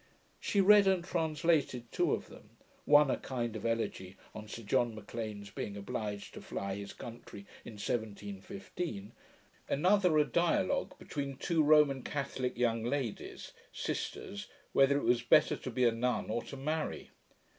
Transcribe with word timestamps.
She 0.39 0.61
read 0.61 0.87
and 0.87 1.03
translated 1.05 1.91
two 1.91 2.11
of 2.11 2.25
them; 2.27 2.57
one, 2.85 3.11
a 3.11 3.17
kind 3.17 3.55
of 3.55 3.67
elegy 3.67 4.17
on 4.33 4.47
Sir 4.47 4.63
John 4.63 4.95
M'Lean's 4.95 5.51
being 5.51 5.77
obliged 5.77 6.33
to 6.33 6.41
fly 6.41 6.73
his 6.73 6.91
country 6.91 7.45
in 7.63 7.73
1715; 7.73 9.11
another, 9.69 10.17
a 10.17 10.25
dialogue 10.25 10.97
between 10.97 11.37
two 11.37 11.61
Roman 11.61 12.01
Catholick 12.01 12.57
young 12.57 12.83
ladies, 12.83 13.51
sisters, 13.71 14.47
whether 14.73 14.97
it 14.97 15.03
was 15.03 15.21
better 15.21 15.55
to 15.57 15.69
be 15.69 15.85
a 15.85 15.91
nun 15.91 16.31
or 16.31 16.41
to 16.45 16.57
marry. 16.57 17.11